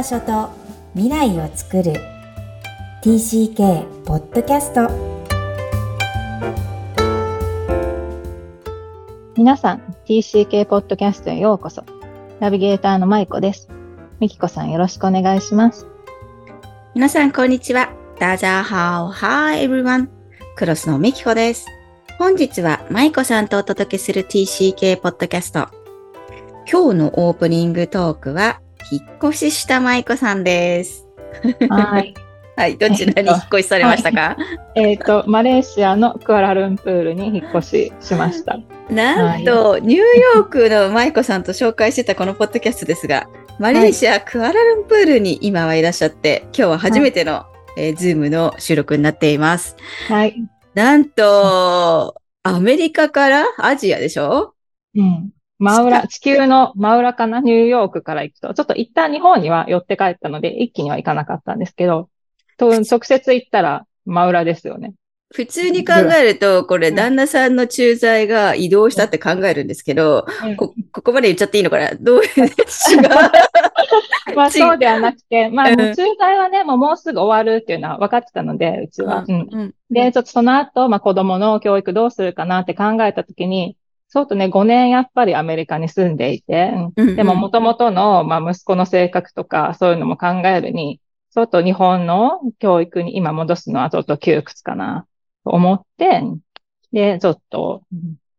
[0.00, 0.48] 場所と
[0.94, 1.92] 未来を作る。
[3.02, 4.88] TCK ポッドキャスト
[9.36, 11.84] 皆さん TCK ポッドキャストへようこそ。
[12.38, 13.68] ナビゲーターのまいこです。
[14.20, 15.86] みきこさんよろしくお願いします。
[16.94, 17.92] 皆さんこんにちは。
[18.18, 19.10] ダジャーハオ。
[19.10, 20.08] Hi everyone
[20.56, 21.66] クロスのみきこです。
[22.16, 25.68] 本日はまいこさんとお届けする TCK ポッドキャスト
[26.70, 31.06] 今日のオープニングトークは引っ越しした舞子さんです。
[31.68, 32.14] はい。
[32.56, 32.76] はい。
[32.76, 34.36] どちらに引っ越しされましたか、
[34.74, 38.58] えっ、ー、と、マレーシアのクアラルンプールに引っ越ししました。
[38.90, 40.00] なんと、はい、ニュー
[40.36, 49.76] ヨークの舞子さんと紹介してたこのポッドキャストですが、マレーシア、はい、クアラルンプールに今はいらっしゃって、今日は初めての、はい、えー、ズームの収録になっています。
[50.08, 50.34] はい。
[50.74, 54.54] なんと、アメリカからアジアでしょ？
[54.94, 55.30] うん。
[55.60, 57.40] 真裏、地球の真裏かな？
[57.40, 62.08] ニューヨークから行くと、ちょっと一旦日本には寄って帰ったので、一気には行かなかったんですけど、
[62.56, 64.94] と直接行ったら真裏ですよね。
[65.32, 71.92] 普通に考えると、これ、旦那さんの駐在が移動したって考えるんですけど、うん、こ、ここまで言っちゃっていいのかな？
[72.00, 72.50] どういう違う。
[74.34, 79.24] まあそうではなくて、まあ、駐在はね、もうもうすぐ終わるっていうのは分かってたので、うちは。
[79.28, 79.48] うん。
[79.50, 83.76] うん、で、ちょっとその後、まあ子供の教育どうするかなって考えたときに、
[84.12, 91.00] そうとね、5年やっぱりアメリカに住んでいて、でも元々の、まあ、息子の性格とかそういうのも考えるに、
[91.32, 95.06] ちょっと日本の教育に今戻すのはちょっと窮屈かな
[95.44, 96.22] と思って、
[96.92, 97.84] で、ちょっと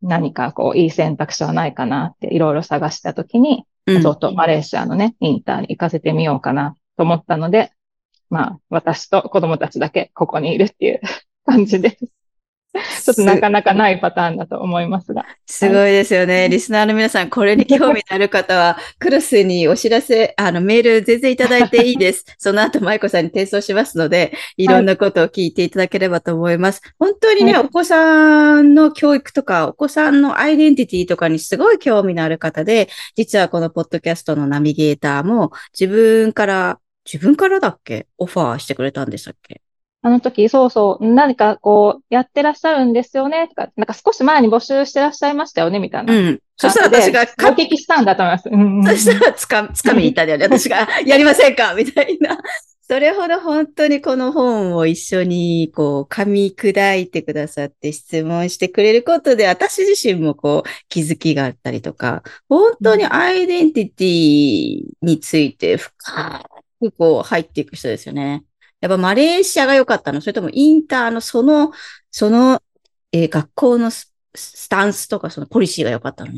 [0.01, 7.71] 何かこういい選択肢はないかなっていろいろ探したときに、うん、ちょっとマレーシアのね、インターに行かせてみようかなと思ったので、
[8.29, 11.01] まあ、私と子供たちだけここにいるっていう
[11.45, 12.20] 感じです。
[13.03, 15.25] ちょっとなかなかないパターンだと思いますが。
[15.45, 16.41] すごいですよね。
[16.41, 22.23] はい、リスナーの皆さん、これに興味のある方は、 クロスにお知らせ、あの、メール全然いただいていいです。
[22.39, 26.81] その後、舞子さんに転送しますので、いろんなことを聞いていただければと思います。
[26.83, 38.07] はい、本当にね、はい、お子さんの教育とか、お子さんのアイデンティティとかにすごい興味のある方で、実はこのポッドキャストのナビゲーターも、自分から、自分からだっけ？
[38.17, 39.61] オファーしてくれたんでしたっけ？
[40.03, 46.13] あの時、そうそう、何かこう、やってらっしゃるんですよね、とか、なんか少し前に募集してらっしゃいましたよね、みたいな。
[46.13, 46.39] うん。
[46.57, 48.49] そしたら私が、お聞きしたんだと思います。
[48.51, 50.45] うん、そしたらつか、つかみに行ったんだよね。
[50.57, 51.75] 私が、やりませんか？
[51.75, 52.37] みたいな。
[52.91, 66.43] それほど本当にこの本を一緒にこう噛み砕いてくださって質問してくれることで私自身もこう気づきがあったりとか、本当にアイデンティティについて深
[66.81, 68.43] くこう入っていく人ですよね。
[68.81, 70.21] やっぱマレーシアが良かったの？
[70.21, 71.71] それともインターのその、
[72.11, 72.61] その、
[73.11, 74.11] えー、学校のス
[74.69, 76.33] タンスとかそのポリシーが良かったの？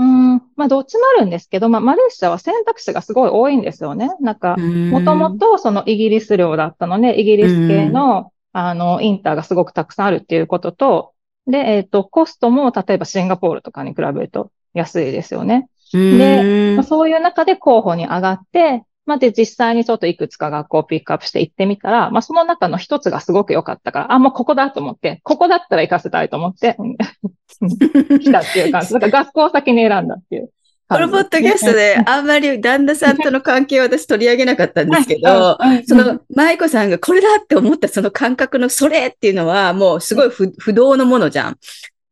[0.00, 4.10] うん、まあ、どっちもあるんですけど、まあ、マレーシアは選択肢がすごい多いんですよね。
[4.20, 11.14] なんか、もともとそのイギリス領だったので、イギリス系の、あの、インターがすごくたくさんあるっていうことと、
[11.48, 15.68] で、えっ、ー、と、コストも、例えばシンガポールとかに比べると安いですよね。
[15.92, 26.76] で、まあ、そういう中で候補に上がって、まあ、で、実際にちょっといくつか学校をピックアップして行ってみたら、まあ、その中の一つがすごく良かったから、あ、もうここだと思って、ここだったら行かせたいと思って、
[28.20, 28.92] 来たっていう感じ。
[28.92, 30.50] だから学校を先に選んだっていう。
[30.90, 41.58] このポッドキャストであんまり旦那さんとの関係を私取り上げなかったんですけど、その舞子さんがこれだって思ったその感覚のそれっていうのはもうすごい不動のものじゃん。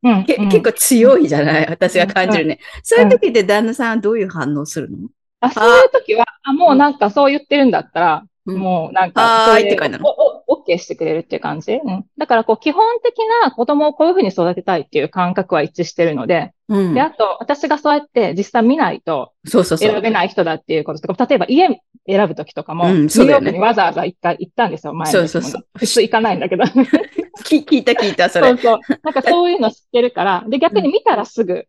[0.03, 2.59] うん、結構強いじゃない私が感じるね。
[2.83, 5.09] そういう時って旦那さんはどういう反応するの？
[5.41, 10.05] あ、そういう時は、あ、もうなんかそう言ってるんだったら、うん、もうなんか、はいって感じなの。
[10.47, 11.73] オッケーしてくれるっていう感じ？
[11.73, 12.05] うん。
[12.17, 19.91] だからこう、基本的な子供をこういうふうに育てたいっていう感覚は一致してるので、うん、で、あと、私がそうやって実際見ないと、そうそうそう。
[19.91, 25.13] 選べない人だっていうこととか、例えば家選ぶ時とかも、うん、ニューヨークにわざわざ行った、行ったんですよ、前に。
[25.13, 25.67] そうそうそう。
[25.77, 26.63] 普通行かないんだけど。
[27.43, 28.49] 聞いた聞いた、それ。
[28.51, 28.79] そうそう。
[29.03, 31.65] なんかそういうの知ってるから、で、逆に見たらすぐ、あ、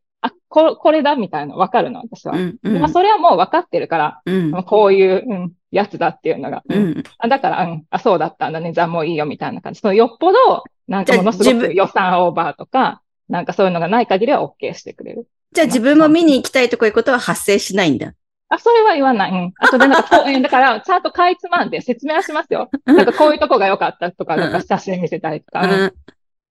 [0.49, 2.37] ここれだみたいなわかるの、私は。
[2.37, 6.63] うんうん、まあ、それはもう分かってるから、うん、こういう、うん、やつだっていうのが。
[6.69, 9.81] うん、あだから、うん、あ、そうだったんだね、じゃあもういいよみたいな感じ。
[9.81, 15.27] そのよっぽど、なんかものすごく予算オーバーとか、なんかそういうのがない限りは OK してくれる。
[15.51, 18.13] じゃあ自分も見に行きたいとこいうことは発生しないんだ。
[18.49, 19.31] あ、それは言わない。
[19.31, 19.53] うん。
[19.57, 22.69] あとでなんか、だから、 ちゃんとかいつまんで説明はしますよ。
[22.85, 25.61] なんかこういうとこが良かったとか、なんか写真見せたりとか。
[25.63, 25.93] うん。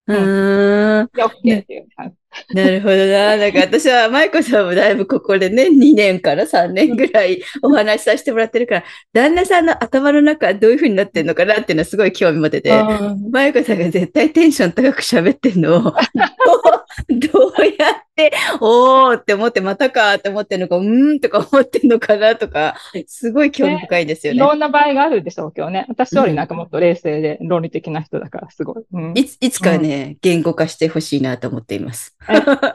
[0.08, 1.02] うん。
[1.02, 1.08] オッ
[1.42, 2.16] ケーっていう感じ。
[2.52, 3.36] なるほどな。
[3.36, 12.72] なんか私は舞子さんもだいぶここでね、2年から3年ぐらいお話しさせてもらってるから、旦那さんの頭の中はどういう風になってるのかなっていうのはすごい興味持ってて、
[13.30, 15.80] 舞子さんが絶対テンション高く喋ってるのを、
[17.08, 24.38] どうやって、おーって思って、またかって思ってるのか、うーんとか思ってんのかなとか、すごい興味深いですよね。
[24.38, 25.86] ねいろんな場合があるでしょう今日ね。
[25.88, 28.84] 私よりなんかもっと冷静で論理的な人だから、すごい。
[28.92, 32.16] うん、いついつかね、うん、言語化してほしいなと思っています。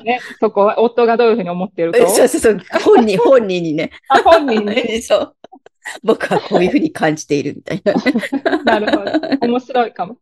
[0.03, 1.97] ね、 そこは、夫がどういうふうに思ってるか。
[2.09, 3.91] そうそうそう、本人、本人にね。
[4.07, 5.01] あ、本人に。
[5.03, 5.35] そう。
[6.03, 7.93] 僕はこういうふうに感じているみたいな、
[8.63, 9.47] なるほど。
[9.47, 10.17] 面白いかも。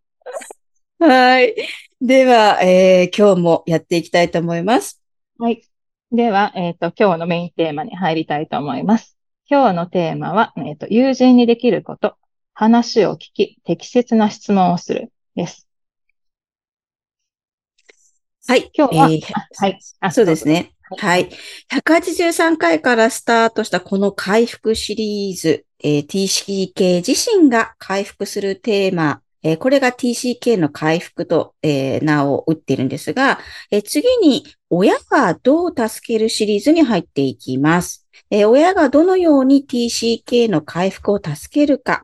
[0.99, 1.55] はい。
[2.01, 5.01] では、えー、今日もやっていきたいと思います。
[5.37, 5.61] はい。
[6.11, 9.17] では、えっ、ー、と、今日のメインテーマに入りたいと思います。
[9.49, 12.15] 今日のテーマは、えっ、ー、と、友人にできること、
[12.53, 15.68] 話を聞き、適切な質問をする、です。
[18.49, 18.71] はい。
[18.73, 19.21] 今日は、えー、
[19.57, 19.79] はい。
[19.99, 20.73] あそうですね。
[20.97, 21.29] はい。
[21.71, 38.07] 183回からスタートしたこの回復シリーズ、えー、TCK 自身が回復するテーマえー、これが TCK の回復と、えー、名を打っているんですが、えー、次に親がどう助けるシリーズに入っていきます。
[38.31, 42.03] え親がどのように TCK の回復を助けるか。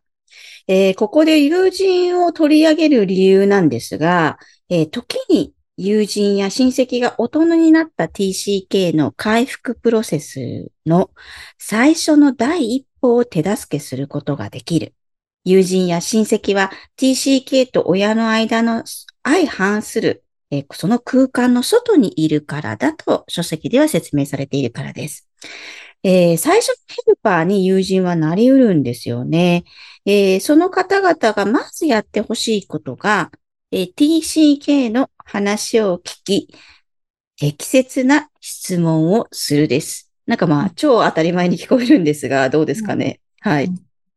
[0.67, 4.37] えここで友人を取り上げる理由なんですが、
[4.69, 11.11] え時に友人や親戚が大人になった TCK の回復プロセスの
[11.57, 14.93] 最初の第一歩を手助けすることができる。
[15.43, 18.83] 友人や親戚は TCK と親の間の
[19.23, 25.27] 相反する、え、その空間の外にいるからだと書籍では説明されているからです。
[26.03, 29.65] えー、最初のヘルパーに友人はなり得るんですよね。
[30.05, 33.31] えー、その方々がまずやってほしいことが、
[33.71, 36.55] え TCK の話を聞き、
[37.37, 40.11] 適切な質問をするです。
[40.25, 43.19] なんかまあ、超当たり前に聞こえるんですが、どうですかね？
[43.41, 43.71] はい。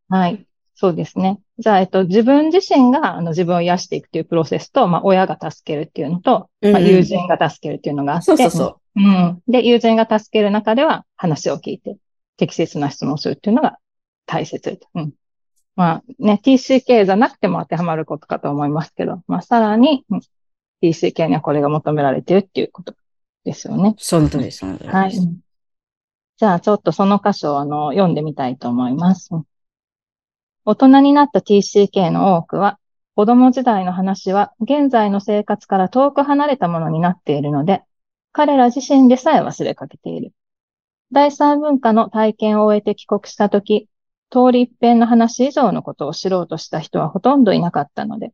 [0.08, 0.46] はい。
[0.74, 1.40] そうですね。
[1.58, 9.00] じゃあ、えっと、自分自身があの自分を癒していくというプロセスと、まあ、親が助けるっていうのと、うん、まあ、友人が助けるっていうのがあって、そうそうそう。
[9.00, 9.42] うん。
[9.48, 11.96] で、友人が助ける中では話を聞いて、
[12.36, 13.78] 適切な質問をするっていうのが
[14.26, 14.78] 大切。
[14.94, 15.12] うん。
[15.78, 20.20] まあね、TCK じゃなくても当てはまることかと思いますけど、まあさらに、うん、
[20.82, 22.94] TCK にはこれが求められているっていうこと
[23.44, 23.94] ですよね。
[23.96, 24.66] その通りです。
[24.66, 25.12] はい。
[25.12, 29.30] じゃあちょっとその箇所をあの読んでみたいと思います。
[30.64, 32.80] 大人になった TCK の多くは、
[33.14, 37.84] 子供時代の話は現在の生活から遠く離れたものになっているので、
[38.32, 40.32] 彼ら自身でさえ忘れかけている。
[41.12, 43.88] 第三文化の体験を終えて帰国したとき、
[44.30, 48.32] 通り一遍の話以上のことを知ろうとした人はほとんどいなかったので、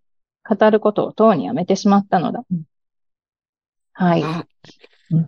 [0.49, 2.45] 語ることをとうにやめてしまったのだ。
[3.93, 4.25] はい。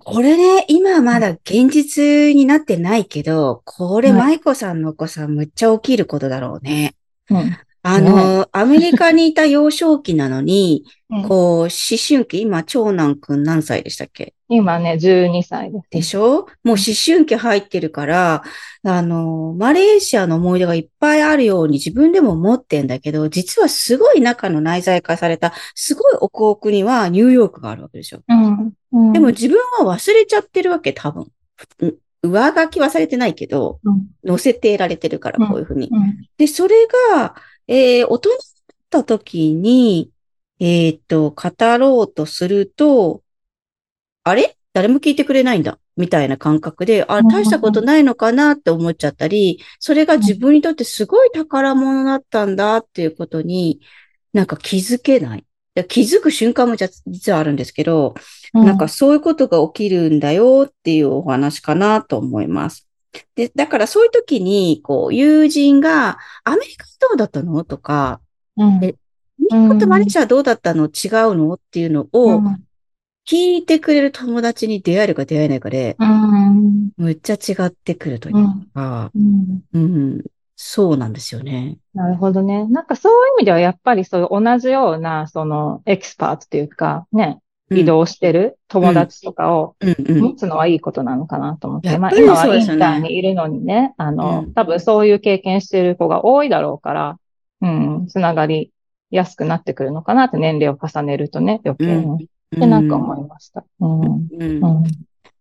[0.00, 6.94] これね、今まだ現実になってないけど、これ、舞子さんのお子さんむっちゃ起きることだろうね。
[7.30, 7.56] うん、
[7.88, 11.68] あの、ね、アメリカにいた幼少期なのに、 うん、こう、思
[12.04, 14.34] 春期、今、長男くん何歳でしたっけ？
[14.48, 15.86] 今ね、12歳です。
[15.90, 16.20] でしょ？
[16.22, 18.42] もう思春期入ってるから、
[18.82, 28.22] あの、マレーシアの思い出がいっぱいあるように自分でも思ってんだけど、実はすごい中の内在化された、すごい奥奥にはニューヨークがあるわけでしょ。
[28.28, 28.72] うん。
[28.92, 31.28] うん、でも自分は忘れちゃってるわけ、多分。
[32.22, 35.88] 上書きはされてないけど、うん、載せてられてるから、こういうふうに。
[36.36, 36.74] で、それ
[37.12, 37.36] が、
[37.68, 38.40] えー、大人だっ
[38.90, 40.10] た時に、
[40.58, 43.22] えっ、と、語ろうとすると、
[44.24, 44.56] あれ？
[44.72, 45.78] 誰も聞いてくれないんだ。
[45.96, 53.80] みたいな感覚で、あ、大したことないのかなって思っちゃったり、それが自分にとってすごい宝物だったんだっていうことに、
[54.32, 55.46] なんか気づけない。
[55.88, 58.14] 気づく瞬間も実はあるんですけど、
[58.52, 62.85] なんかそういうことが起きるんだよっていうお話かなと思います。
[63.34, 67.64] で、だからそういう時に、こう、友人が、アメリカどうだったの？
[67.64, 68.20] とか、
[68.56, 68.94] うん、え、
[69.38, 71.54] 日本とマレーシアどうだったの違うの？
[71.54, 72.42] っていうのを、
[73.28, 81.78] 聞いてくれる友達に出会えるか出会えないかで、うん、むっちゃ違ってくるというか、うん、うん、そうなんですよね。
[81.92, 82.68] なるほどね。
[82.68, 91.98] なんかそういう意味ではやっぱりそういう同じような、そのエキスパートというか、ね、移動してる友達とかを持つのはいいことなのかなと思って。
[91.98, 97.18] まあ今はインターにいるのにね、あの、多分そういう経験してる子が多いだろうから、
[97.62, 98.72] うん、つながり
[99.10, 102.28] やすくなってくるのかなって年齢を重ねるとね、余計に。
[102.54, 103.64] ってなんか思いました。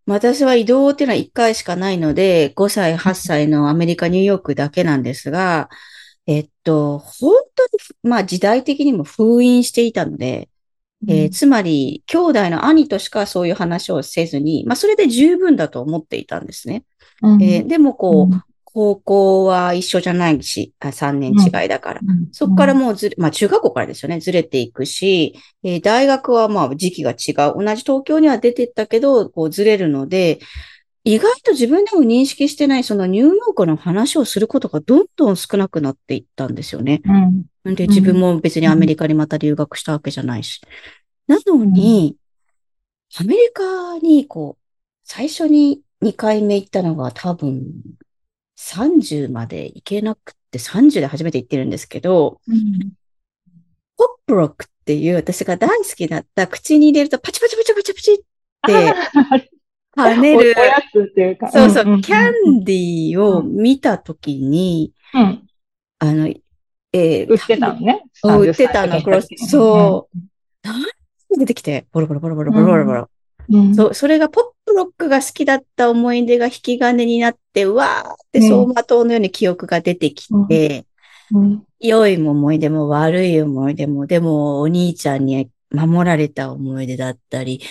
[0.07, 5.69] 私は移動っていうのは1回しかないので、5歳、8歳のアメリカ、ニューヨークだけなんですが、
[6.27, 7.69] えっと、本当に、
[8.09, 10.49] まあ時代的にも封印していたので、
[11.07, 16.83] えー、つまり、兄弟の兄としかそういう話をせずに、まあそれで十分だと思っていたんですね。
[17.21, 22.01] うん、えー、でもこう、高校は一緒じゃないし、あ3年違いだから。
[22.05, 27.63] うん、そこからもうずれ、まあ中学校からですよね、ずれていくし、えー、大学はまあ時期が違う。
[27.63, 30.39] 同じ東京には出てったけど、こうずれるので、
[31.05, 37.01] 意外と自分でも認識してないそのニューヨークの話をすることがどんどん少なくなっていったんですよね。
[37.63, 40.61] うん、で、自分も別にアメリカにまた留学したわけじゃないし。
[41.27, 42.17] なのに、
[43.19, 44.63] アメリカにこう、
[45.03, 47.63] 最初に2回目行ったのが多分
[48.57, 52.93] 30まで行けなくて30で初めて行ってるんですけど、うん、
[53.95, 58.17] ポップロックっていう私が大好きだった口に入れるとパチパチパチパチパチっ
[58.65, 59.49] て
[59.95, 60.53] 跳ねる。
[61.51, 65.47] そうそう、キャンディーを見たときに、うん、
[65.99, 68.03] あの、えー、売ってたのね。
[68.23, 68.99] 売ってたの、
[69.47, 70.17] そう。
[70.63, 70.85] 何
[71.37, 73.09] 出てきて、ボロボロボロボロボロボロボロ。
[73.49, 80.85] うん、そう、それがポップロックが好きだった思い出が引き金になって、うわーって走馬灯のように記憶が出てきて、
[81.31, 87.61] うん、良い思い出も悪い思い出も、でもお兄ちゃんに守られた思い出だったり、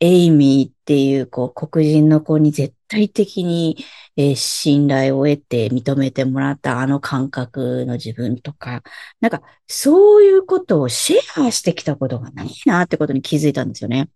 [0.00, 3.76] エイミーっていう、こう、黒人の子に絶対的に、
[4.16, 8.82] えー、信頼を得て認めてもらったあの感覚の自分とか、
[9.20, 14.08] なんか、そういうことをシェアしてきたことがないなってことに気づいたんですよね。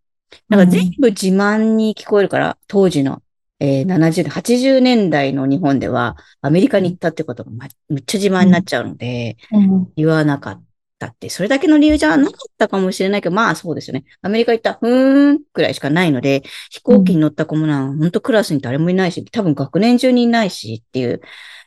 [0.49, 3.22] なんか全部自慢に聞こえるから、当時の、
[3.58, 10.64] えー、70年、80年代の日本では、アメリカに行ったってことが、ま、めっちゃ自慢になっちゃうので、うん、言わなかっ
[11.00, 11.09] た。
[11.09, 14.04] って、それだけの理由じゃなかったかもしれないけど、まあそうですよね。
[14.23, 21.21] アメリカ行ったふーんくらいしかないので、飛行機に乗った子もな、本当クラスに誰もいないし、多分学年中にいないしっていう、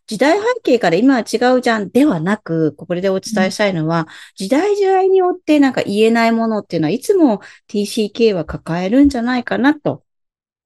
[0.05, 10.03] 時代背景から今は違うじゃんではなく、ここでお伝えしたいのは、時代時代によってなんか言えないものっていうのはいつも TCK は抱えるんじゃないかなと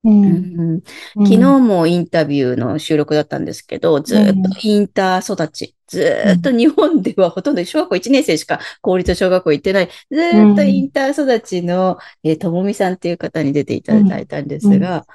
[0.09, 0.81] うん。
[1.25, 15.05] 昨日もインタビューの収録だったんですけど、ずっとインター育ち、ずっと日本ではほとんど小学校1年生しか公立小学校行ってない、ずっとインター育ちの、えー、ともみさんっていう方に出ていただいたんですが、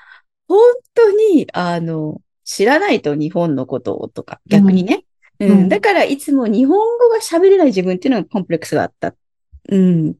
[0.47, 0.59] 本
[0.95, 5.05] 当に、あの、知らないと日本のことをとか、逆にね。
[5.41, 9.15] うん、だからいつも日本語が喋れない自分っていうのがコンプレックスがあった。
[9.71, 10.11] うん。
[10.11, 10.15] っ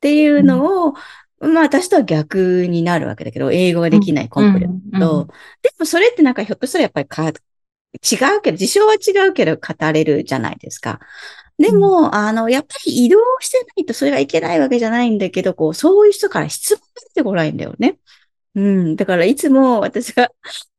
[0.00, 0.94] ていうのを、
[1.40, 5.28] まあ私とは逆になるわけだけど、英語ができないコンプレックと、
[5.62, 7.30] でもそれってなんかひょっとしたらやっぱりか違
[8.36, 11.00] うけど、事象は違うけど語れるじゃないですか。
[11.58, 17.98] でも、うん、あの、やっぱり移動してないとそれがいけないわけじゃないんだけど、こう、そういう人から質問が出てこないんだよね。
[18.54, 18.96] うん。
[18.96, 20.30] だからいつも私が、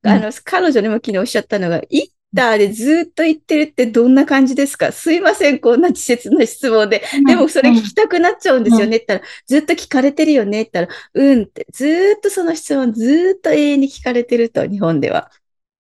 [0.04, 4.91] あの、彼女にも昨日おっしゃったのが、いターでずっと言ってるってどんな感じですか？
[4.91, 7.03] すいません、こんな稚拙な質問で。
[7.25, 8.98] でもそれ聞きたくなっちゃうんですよね。
[8.98, 15.31] ったら、ずっと聞かれてるよねって言ったら、うんって、ずっとその質問ずっと永遠に聞かれてると、日本では。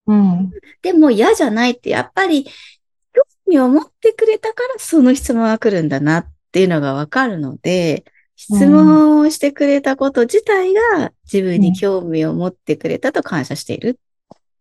[0.07, 0.51] うん。
[0.81, 2.45] でも嫌じゃないって、やっぱり、
[3.13, 13.99] 興味を持ってくれたからその質問が来るんだなっていうのがわかるので、質問をしてくれたこと自体が自分に興味を持ってくれたと感謝している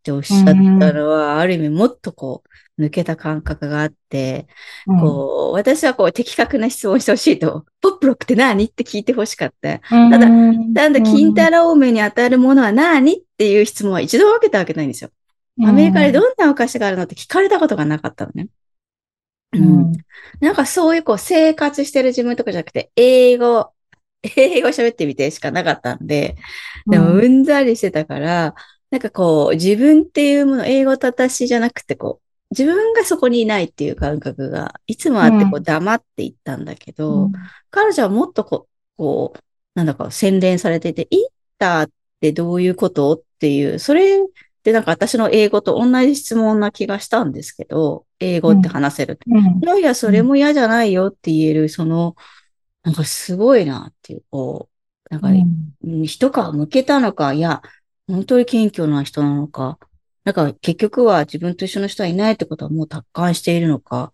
[0.09, 0.45] っておっしゃっ
[0.81, 2.43] たのは、ある意味もっとこ
[2.79, 4.47] う、抜けた感覚があって、
[4.87, 9.81] こう、私はこう、的確な質問してほしいと、ポップロックって何って聞いてほしかった。
[9.81, 15.11] ただ、なんだ、金太郎梅に当たるものは何っていう質問は一度も受けたわけないんですよ。
[15.65, 18.49] アメリカでどんなお菓子があるのって聞かれたことがなかったのね。
[19.53, 19.93] うん。
[20.41, 23.73] なんかそういうこう生活してる自分とかじゃなくて、英語、
[24.37, 26.37] 英語喋ってみてしかなかったんで、
[26.89, 28.55] でもうんざりしてたから、
[28.91, 37.33] なんかこう、自分っていうもの、英語と私じゃなくて、こう、自分がそこにいないっていう感覚が、いつもあってこう黙っていったんだけど、うん、
[37.71, 39.41] 彼女はもっとこう、こう、
[39.75, 41.29] なんだか洗練されてて、イン
[41.59, 41.91] ターっ
[42.21, 44.21] てどういうことっていう、それっ
[44.63, 49.19] てなんか私の英語と同じ質問な気がしたんですけど、英語って話せる。
[49.27, 52.17] うん、いやいや、それも嫌じゃないよって言える、その、
[52.83, 54.71] なんかすごいなっていう、こ
[55.11, 55.47] う、なんかね、
[55.85, 57.63] うん、一皮向けたのか、いや、
[58.09, 59.79] 本当に謙虚な人なのか、
[60.25, 64.13] なんか結局は自分と一緒の人はいないってことはもう達観しているのか、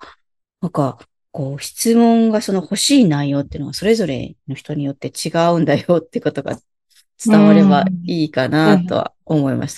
[0.60, 0.98] なんか、
[1.30, 6.58] こう、質問がその欲しい内容っていうのはそれぞれの人によって違うんだよってことが
[7.24, 9.74] 伝わればいいかなとは思いまし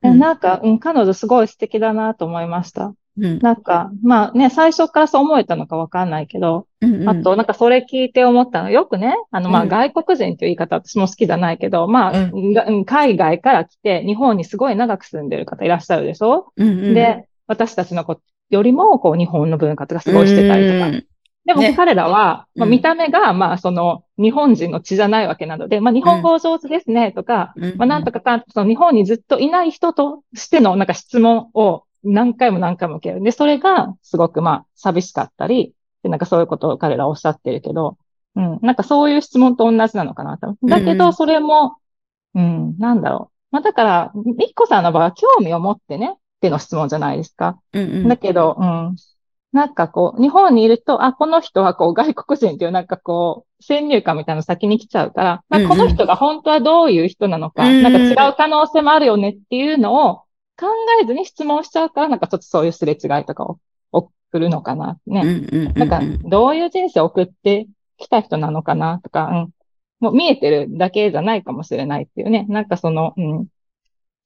[0.00, 0.08] た。
[0.10, 2.94] うん、なんか、うん、彼女すごい素敵だなと思いました。
[3.18, 8.70] うん、なんか、まあね、最初からそう思えたのかわかんないけど、うんうん、あと、なんかそれ聞いて思ったの。
[8.70, 18.20] よくね、あの、まあ、外国人という言い方私も好きじゃないけど、まあ、うん、海外から来て日本にすごい長く住んでる方いらっしゃるでしょ、うんうん、で、私たちの子
[18.50, 20.88] よりも、こう、日本の文化とかすごいしてたりとか。
[20.88, 21.06] うん
[21.44, 33.22] でも彼らは、ね、まあ、見た目が、まあ、その、日本人の血じゃないわけなので、まあ、日本語上手ですね、とか、まあ、なんとかか、その日本にずっといない人としての、なんか質問を、何回も何回も受ける。
[33.22, 37.96] で、それがすごくまあ寂しかったり、でなんかそういうことを彼らおっしゃってるけど、
[38.34, 40.56] うん、なんかそういう質問と同じなのかなと。
[40.62, 41.76] だけど、それも、
[42.34, 43.36] うん、うん、なんだろう。
[43.52, 47.60] まあだから、みっこさんの場合は興味を持ってね、っての質問じゃないですか。
[47.72, 48.96] うんうん、だけど、うん。
[49.52, 60.16] なんかこう、日本にいると、あ、この人はこう外国人っていうなんかこう、先入観みたいなの先に来ちゃうから、まあ、この人が本当はどういう人なのか、うんうん、なんか違う可能性もあるよねっていうのを
[60.58, 60.68] 考
[61.02, 63.46] えずに質問しちゃうから、なんかちょっとそういうすれ違いとか
[64.32, 64.98] を送るのかな？
[65.06, 65.40] ね。
[65.74, 67.66] なんか、どういう人生を送って
[67.98, 69.50] きた人なのかなとか、うん。
[70.00, 72.46] もう見えてるだけじゃないかもしれないっていうね。
[72.48, 73.46] なんかその、うん。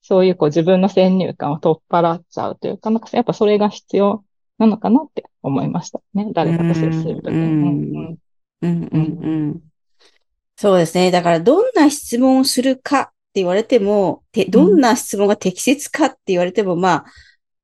[0.01, 4.23] そういうこう自分の先入観を取っ払っちゃうというか、なんかやっぱそれが必要
[4.57, 6.29] なのかなって思いましたね。
[6.33, 7.41] 誰かと接するときに。
[7.41, 8.17] うん
[8.61, 9.61] うんうん
[10.59, 11.11] そうですね。
[11.11, 17.05] だからどんな質問をするかって言われても、てどんな質問が適切かって言われても、まあ、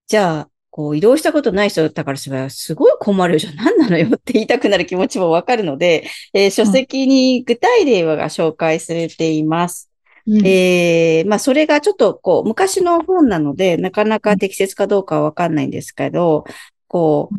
[0.06, 3.56] じゃあ、こう移動したことない人だったからすごい困るじゃん。
[3.56, 9.92] 何なのよって言いたくなる気持ちもわかるので、えー、書籍に具体例が紹介されています。
[10.26, 16.44] うん、えー、まあ、それがちょっと、こう、昔の本なので、なかなか適切かどうかはわかんないんですけど、
[16.88, 17.36] こう、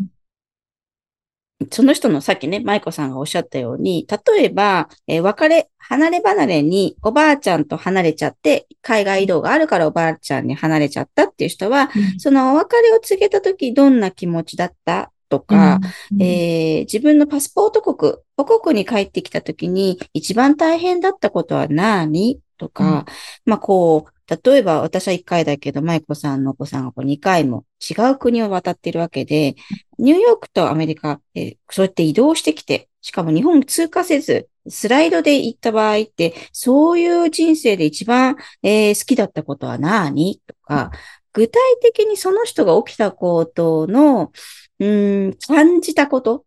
[1.70, 15.80] その人のさっきね、舞子さんがおっしゃったように、例えば、えー、別れ、離れ離れにおばあちゃんと離れちゃって、海外移動があるからおばあちゃんに離れちゃったっていう人は、うん、そのお別れを告げた時どんな気持ちだったとか、
[16.12, 23.04] うん、えー、自分のパスポート国、母国に帰ってきた時に一番大変だったことは何とか、うん、
[23.44, 29.54] まあこう、例えば私は1回だけど、舞子さんのお子さんがこう2回も違う国を渡っているわけで、
[29.98, 40.90] ニューヨークとアメリカ、えそうやって移動してきて、しかも日本通過せず、スライドで行った場合って、そういう人生で一番、えー、好きだったことは何とか、
[41.34, 44.32] 具体的にその人が起きたことの、
[44.78, 46.46] うん、感じたこと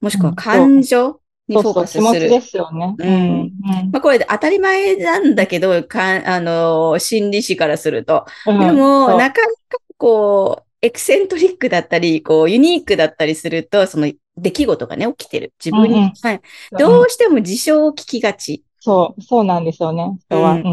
[0.00, 2.04] もしくは感情、にフォーカスする。
[2.04, 2.94] そうそう気持ちですよね。
[2.98, 3.52] うん。
[3.90, 8.26] まあこれ当たり前なんだけど、かあの、心理師からすると。
[8.46, 15.52] でも、なかなかこう、エクセントリックだったり、こう、ユニークだったりすると、その出来事がね、起きてる。
[15.62, 15.98] 自分に。
[15.98, 16.40] うん、はい。
[16.78, 18.62] どうしても事象を聞きがち。
[18.78, 20.52] そう、そうなんですよね、人は。
[20.52, 20.64] うん、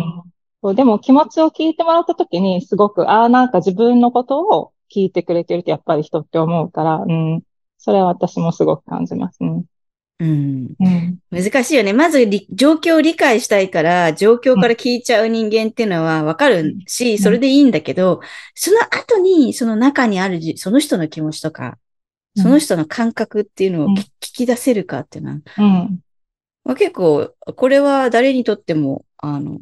[0.62, 0.76] そう。
[0.76, 7.42] でも気持ちを聞いてもらったときに、すごく、ああ、なんか自分のことを聞いてくれてるってやっぱり人って思うから、うん。
[7.80, 9.40] それは私もすごく感じます。
[10.20, 10.76] うん。
[10.80, 11.92] うん、難しいよね。
[11.92, 18.22] まず状況を理解したいから、状況から聞いちゃう人間っていうのはわかるし、それでいいんだけど、
[18.54, 21.78] その後にその中にあるその人の気持ちとか、
[22.38, 26.00] その人の感覚っていうのを聞き出せるかっていうのは、うん。
[26.64, 29.60] まあ、結構、これは誰にとっても、あの、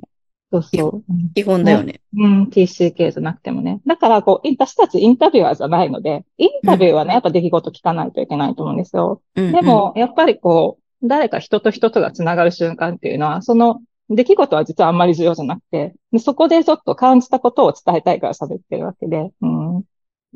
[0.54, 1.04] そうそう。
[1.34, 2.02] 基本だよね。
[2.16, 3.82] うん、TCK じゃなくてもね。
[3.88, 9.22] だから、こう、私たちインタビュアーじゃないので、インタビューはね、やっぱ出来事聞かないといけないと思うんですよ。
[9.36, 19.84] うん、でも、やっぱりこう、誰か人と人とが繋がる瞬間っていうのは、その出来事は実はあんまり重要じゃなくて、そこでちょっと感じたことを伝えたいから喋ってるわけで、うん、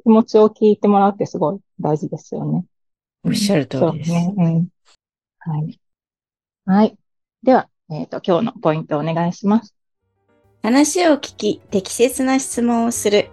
[0.03, 2.65] 気持ちを聞いてもらうってすごい大事ですよね。
[3.23, 4.11] おっしゃる通りです。
[4.11, 4.33] ね。
[4.35, 4.67] うん。
[5.39, 5.79] はい。
[6.65, 6.97] はい。
[7.43, 9.76] では、えっ、ー、と、今日のポイントをお願いします。
[10.63, 13.29] 話を聞き、適切な質問をする。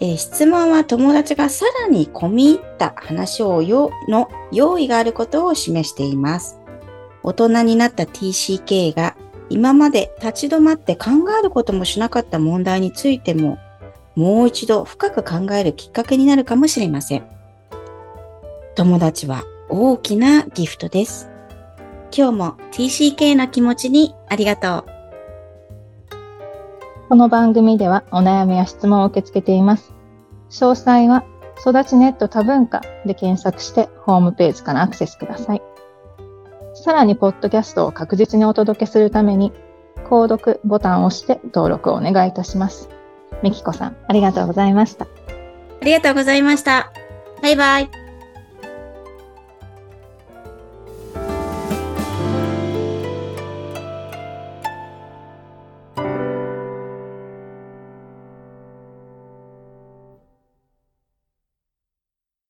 [0.00, 6.58] えー、質問は友達がさらに込み入った話をよの用意があることを示しています。
[7.22, 9.16] 大人になった TCK が
[9.48, 13.58] 今まで立ち止まって考えることもしなかった問題についても
[14.14, 17.26] もう一度深く考えるきっかけになるかもしれません。
[18.74, 21.28] 友達は大きなギフトです。
[22.16, 24.95] 今日も TCK の気持ちにありがとう。
[27.08, 29.94] この番組ではお悩みや質問を受け付けています。
[30.50, 31.24] 詳細は
[31.60, 35.62] 育ちネット多文化で検索してホームページからアクセスください。
[36.74, 39.52] さらに、ポッドキャストを確実にお届けするために、
[40.08, 42.90] 購読ボタンを押して登録をお願いいたします。
[43.42, 45.06] みきこさん、ありがとうございました。
[45.80, 46.92] ありがとうございました。
[47.40, 48.05] バイバイ。